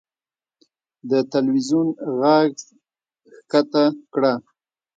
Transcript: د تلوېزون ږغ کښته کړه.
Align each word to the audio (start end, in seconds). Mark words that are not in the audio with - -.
د 1.09 1.11
تلوېزون 1.33 1.87
ږغ 2.19 2.23
کښته 3.51 3.85
کړه. 4.13 4.33